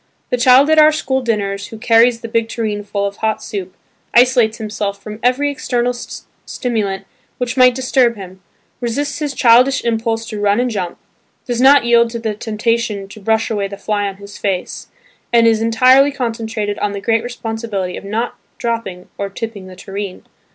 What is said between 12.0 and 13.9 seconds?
to the temptation to brush away the